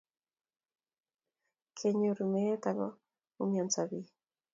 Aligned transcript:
kenyoru 1.77 2.25
meet 2.31 2.63
ago 2.71 2.87
umianso 3.41 3.81
biik 3.89 4.09